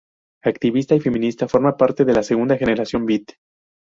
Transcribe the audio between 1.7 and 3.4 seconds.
parte de la segunda Generación beat.